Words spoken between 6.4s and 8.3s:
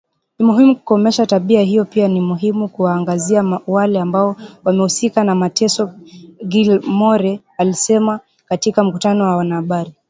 Gilmore alisema